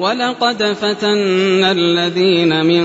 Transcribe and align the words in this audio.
ولقد 0.00 0.62
فتنا 0.64 1.72
الذين 1.72 2.66
من 2.66 2.84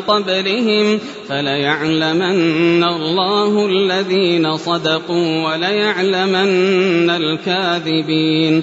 قبلهم 0.00 0.98
فليعلمن 1.28 2.84
الله 2.84 3.66
الذين 3.66 4.56
صدقوا 4.56 5.52
وليعلمن 5.52 7.10
الكاذبين 7.10 8.62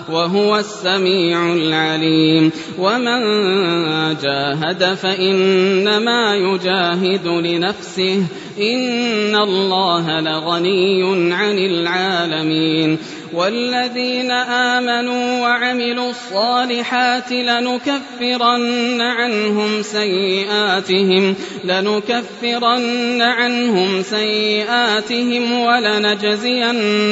وهو 0.11 0.57
السميع 0.57 1.53
العليم. 1.53 2.51
ومن 2.79 3.21
جاهد 4.23 4.93
فإنما 4.93 6.35
يجاهد 6.35 7.27
لنفسه. 7.27 8.23
إن 8.59 9.35
الله 9.35 10.19
لغني 10.19 11.33
عن 11.33 11.57
العالمين. 11.57 12.97
والذين 13.33 14.31
آمنوا 14.31 15.41
وعملوا 15.41 16.09
الصالحات 16.09 17.31
لنكفرن 17.31 19.01
عنهم 19.01 19.81
سيئاتهم 19.81 21.35
لنكفرن 21.63 23.21
عنهم 23.21 24.03
سيئاتهم 24.03 25.59
ولنجزينهم 25.59 27.11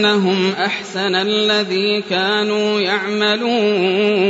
أحسن 0.65 1.15
الذي 1.15 2.03
كانوا 2.09 2.81
يعملون. 2.81 4.29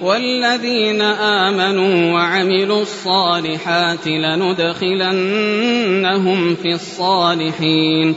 والذين 0.00 1.02
آمنوا 1.02 2.12
وعملوا 2.12 2.82
الصالحات 2.82 4.06
لندخلنهم 4.06 5.10
في 6.54 6.74
الصالحين. 6.74 8.16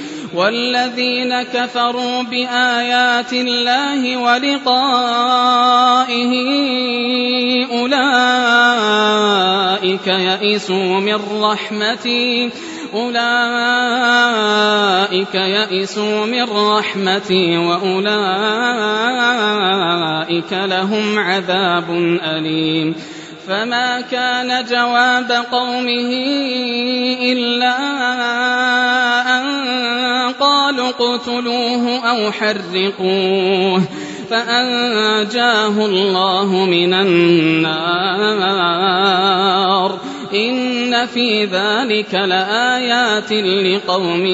والذين 0.33 1.43
كفروا 1.43 2.23
بآيات 2.23 3.33
الله 3.33 4.17
ولقائه 4.17 5.51
أولئك 7.71 8.47
يئسوا 10.07 10.99
من 10.99 11.19
رحمتي 11.41 12.49
أولئك 12.93 13.15
يئسوا 15.35 16.25
من 16.25 16.43
رحمتي 16.43 17.57
وأولئك 17.57 18.11
لهم 20.53 21.19
عذاب 21.19 21.89
أليم. 22.23 22.95
فما 23.47 24.01
كان 24.01 24.65
جواب 24.65 25.31
قومه 25.51 26.11
إلا 27.21 27.75
قالوا 30.99 31.15
اقتلوه 31.15 32.09
أو 32.09 32.31
حرقوه 32.31 33.81
فأنجاه 34.29 35.85
الله 35.85 36.65
من 36.65 36.93
النار. 36.93 37.81
إن 40.33 41.05
في 41.05 41.45
ذلك 41.45 42.13
لآيات 42.13 43.31
لقوم 43.31 44.25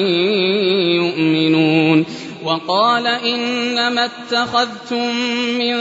يؤمنون. 0.94 2.04
وقال 2.44 3.06
إنما 3.06 4.04
اتخذتم 4.04 5.16
من 5.58 5.74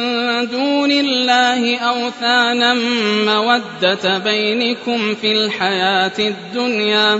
دون 0.48 0.92
الله 0.92 1.78
أوثانا 1.78 2.74
مودة 3.26 4.18
بينكم 4.18 5.16
في 5.16 5.32
الحياة 5.32 6.12
الدنيا 6.20 7.20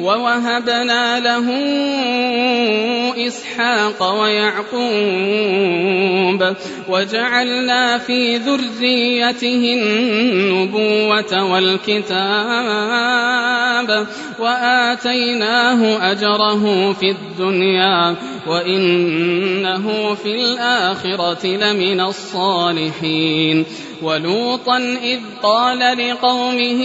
ووهبنا 0.00 1.20
له 1.20 1.46
إسحاق 3.26 4.20
ويعقوب 4.20 4.80
وجعلنا 6.88 7.98
في 7.98 8.36
ذريته 8.36 9.74
النبوة 9.82 11.52
والكتاب 11.52 12.90
وآتيناه 14.38 16.10
أجره 16.12 16.92
في 16.92 17.10
الدنيا 17.10 18.16
وإنه 18.46 20.14
في 20.14 20.34
الآخرة 20.34 21.46
لمن 21.46 22.00
الصالحين 22.00 23.64
ولوطا 24.02 24.78
إذ 25.02 25.20
قال 25.42 25.78
لقومه 25.78 26.80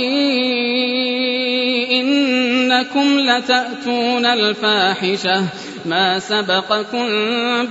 إنكم 1.91 3.19
لتأتون 3.19 4.25
الفاحشة 4.25 5.43
ما 5.85 6.19
سبقكم 6.19 7.07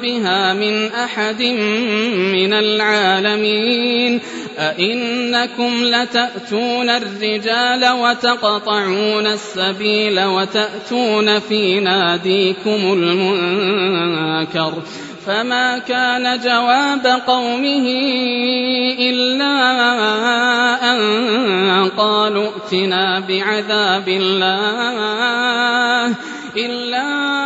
بها 0.02 0.52
من 0.52 0.92
أحد 0.92 1.42
من 2.32 2.52
العالمين 2.52 4.20
أئنكم 4.58 5.84
لتأتون 5.84 6.90
الرجال 6.90 7.92
وتقطعون 7.92 9.26
السبيل 9.26 10.24
وتأتون 10.24 11.38
في 11.38 11.80
ناديكم 11.80 12.92
المنكر 12.92 14.72
فما 15.26 15.78
كان 15.78 16.40
جواب 16.40 17.20
قومه 17.26 17.88
إلا 18.98 19.54
أن 20.92 21.88
قالوا 21.96 22.48
ائتنا 22.48 23.20
بعذاب 23.20 24.08
الله 24.08 26.14
إلا 26.56 27.40
أن 27.40 27.43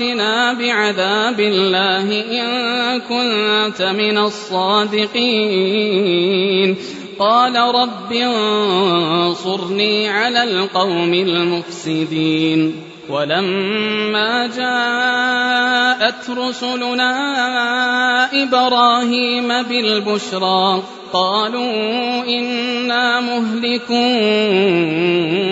ائتنا 0.00 0.52
بعذاب 0.52 1.40
الله 1.40 2.24
إن 2.40 3.00
كنت 3.00 3.82
من 3.82 4.18
الصادقين. 4.18 5.18
قال 7.18 7.56
رب 7.56 8.12
انصرني 8.12 10.08
على 10.08 10.44
القوم 10.44 11.14
المفسدين. 11.14 12.82
ولما 13.08 14.46
جاءت 14.46 16.30
رسلنا 16.30 17.12
إبراهيم 18.42 19.62
بالبشرى 19.62 20.82
قالوا 21.12 22.24
إنا 22.24 23.20
مهلكو 23.20 23.94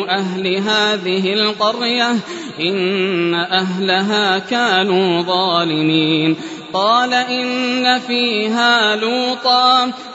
أهل 0.09 0.57
هذه 0.57 1.33
القرية. 1.33 2.17
إن 2.61 3.35
أهلها 3.35 4.39
كانوا 4.39 5.23
ظالمين 5.23 6.37
قال 6.73 7.15
إن 7.15 7.99
فيها 7.99 8.97
لوطا 8.97 9.93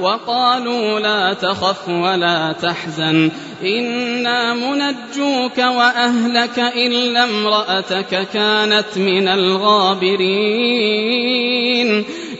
وقالوا 0.00 1.00
لا 1.00 1.32
تخف 1.32 1.88
ولا 1.88 2.52
تحزن. 2.62 3.30
إنا 3.62 4.54
منجوك 4.54 5.58
وأهلك 5.58 6.58
إلا 6.58 7.24
امرأتك 7.24 8.28
كانت 8.32 8.96
من 8.96 9.28
الغابرين. 9.28 10.16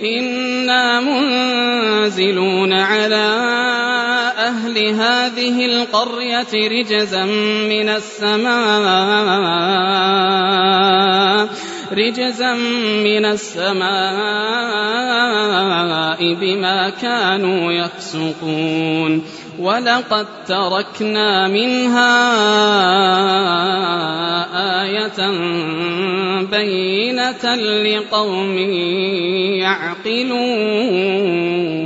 إنا 0.05 1.01
منزلون 1.01 2.73
على 2.73 3.37
أهل 4.39 4.79
هذه 4.79 5.67
القرية 5.67 6.69
رجزا 6.69 7.25
من 7.69 7.89
السماء. 7.89 8.77
رجزا 11.93 12.55
من 13.05 13.25
السماء 13.25 13.87
بما 16.35 16.91
كانوا 16.91 17.73
يفسقون. 17.73 19.23
ولقد 19.59 20.27
تركنا 20.47 21.49
منها 21.49 22.17
آية 24.83 25.31
بينة 26.51 27.55
لقوم 27.83 28.59
يعقلون. 29.59 31.86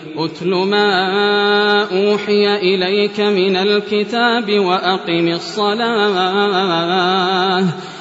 أتل 0.17 0.49
ما 0.49 1.83
أوحي 1.83 2.55
إليك 2.57 3.19
من 3.19 3.55
الكتاب 3.55 4.59
وأقم 4.59 5.27
الصلاة. 5.27 6.81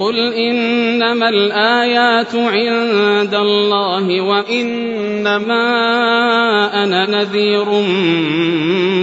قل 0.00 0.34
إنما 0.34 1.28
الآيات 1.28 2.34
عند 2.34 3.34
الله 3.34 4.20
وإنما 4.20 5.54
أنا 6.84 7.06
نذير 7.06 7.64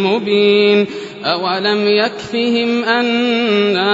مبين 0.08 0.88
أولم 1.26 1.88
يكفهم 1.88 2.84
أنا 2.84 3.92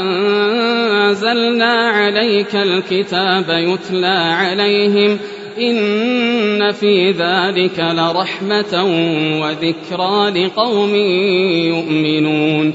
أنزلنا 0.00 1.88
عليك 1.88 2.56
الكتاب 2.56 3.44
يتلى 3.48 4.34
عليهم 4.38 5.18
إن 5.60 6.72
في 6.72 7.10
ذلك 7.10 7.78
لرحمة 7.78 8.84
وذكرى 9.40 10.44
لقوم 10.44 10.94
يؤمنون 11.74 12.74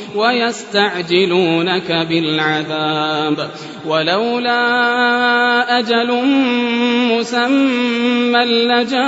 ويستعجلونك 0.15 1.91
بالعذاب. 2.09 3.49
ولولا 3.85 4.59
أجل 5.79 6.25
مسمى 7.11 8.45
لجاءهم 8.45 8.99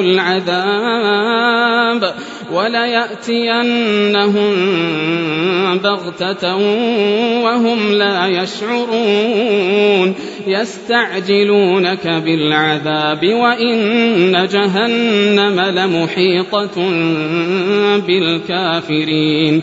العذاب. 0.00 1.52
وليأتينهم 2.54 4.52
بغتة 5.78 6.56
وهم 7.44 7.92
لا 7.92 8.26
يشعرون. 8.26 10.14
يستعجلونك 10.46 12.06
بالعذاب 12.06 13.26
وإن 13.26 14.48
جهنم 14.52 15.60
لمحيطة 15.60 16.90
بالكافرين. 18.06 19.62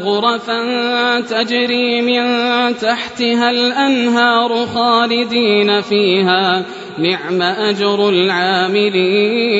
غرفا 0.00 1.20
تجري 1.20 2.02
من 2.02 2.24
تحتها 2.76 3.50
الأنهار 3.50 4.66
خالدين 4.66 5.80
فيها. 5.80 6.62
نعم 6.98 7.42
أجر 7.42 8.08
العاملين 8.08 9.52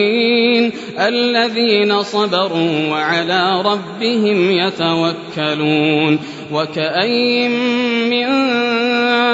الذين 0.99 2.03
صبروا 2.03 2.91
وعلى 2.91 3.63
ربهم 3.63 4.51
يتوكلون. 4.51 6.19
وكأين 6.53 7.51
من 8.11 8.27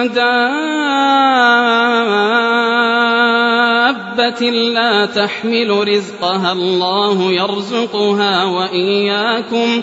دابة 0.08 0.50
لا 4.50 5.06
تحمل 5.06 5.88
رزقها 5.88 6.52
الله 6.52 7.32
يرزقها 7.32 8.44
وإياكم. 8.44 9.82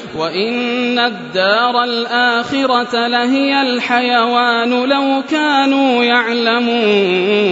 وإن 0.17 0.99
الدار 0.99 1.83
الآخرة 1.83 3.07
لهي 3.07 3.61
الحيوان 3.61 4.69
لو 4.69 5.23
كانوا 5.29 6.03
يعلمون 6.03 7.51